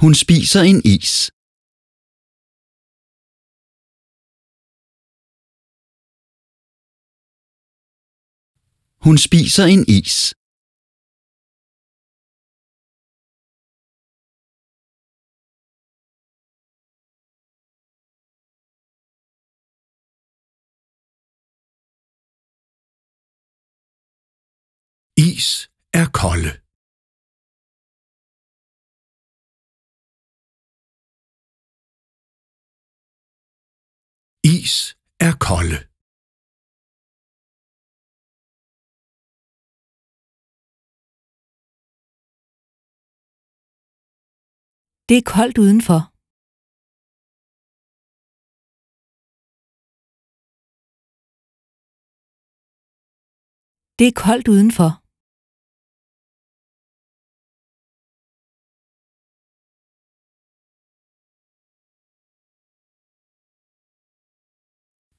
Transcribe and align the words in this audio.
Hun 0.00 0.14
spiser 0.14 0.62
en 0.70 0.80
is. 0.94 1.30
Hun 9.04 9.18
spiser 9.18 9.64
en 9.74 9.84
is. 9.98 10.34
Is 25.16 25.70
er 25.92 26.10
kolde. 26.10 26.63
Is 34.66 34.76
er 35.26 35.34
kolde. 35.48 35.78
Det 45.08 45.16
er 45.20 45.26
koldt 45.34 45.58
udenfor. 45.64 46.00
Det 53.98 54.06
er 54.10 54.16
koldt 54.24 54.48
udenfor. 54.54 55.03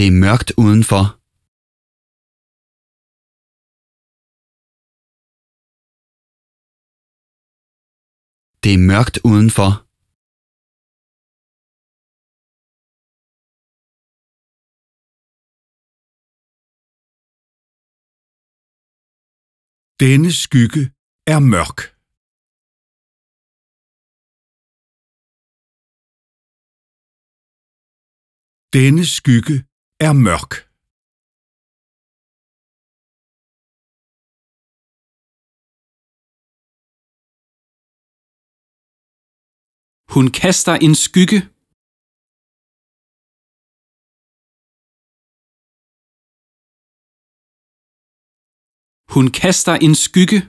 Det 0.00 0.08
er 0.08 0.20
mørkt 0.24 0.50
udenfor. 0.64 1.04
Det 8.64 8.72
er 8.76 8.82
mørkt 8.90 9.16
udenfor. 9.30 9.70
Denne 20.02 20.30
skygge 20.42 20.82
er 21.34 21.40
mørk. 21.54 21.78
Denne 28.76 29.04
skygge 29.16 29.69
er 30.06 30.12
mørk. 30.26 30.52
Hun 40.14 40.26
kaster 40.40 40.74
en 40.86 40.94
skygge. 41.04 41.40
Hun 49.14 49.26
kaster 49.40 49.74
en 49.86 49.94
skygge. 50.04 50.40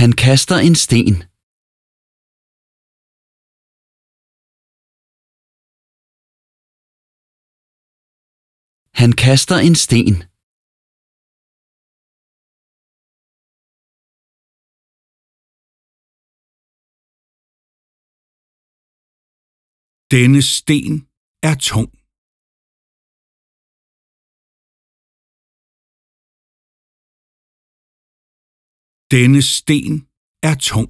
Han 0.00 0.12
kaster 0.12 0.58
en 0.68 0.76
sten. 0.84 1.16
Han 9.00 9.12
kaster 9.24 9.58
en 9.68 9.76
sten. 9.84 10.16
Denne 20.12 20.42
sten 20.42 20.94
er 21.48 21.56
tung. 21.68 21.99
Denne 29.16 29.42
sten 29.42 29.94
er 30.48 30.56
tung. 30.68 30.88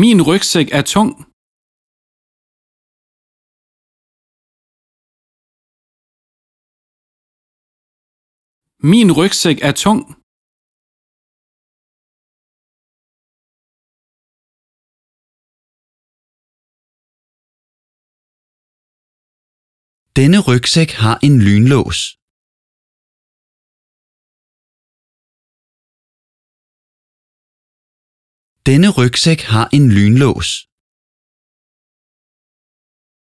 Min 0.00 0.18
rygsæk 0.28 0.68
er 0.78 0.84
tung. 0.94 1.10
Min 8.90 9.08
rygsæk 9.18 9.58
er 9.68 9.74
tung. 9.84 10.23
Denne 20.20 20.38
rygsæk 20.48 20.90
har 21.02 21.16
en 21.26 21.34
lynlås. 21.46 21.98
Denne 28.68 28.88
rygsæk 28.98 29.40
har 29.52 29.66
en 29.76 29.84
lynlås. 29.96 30.48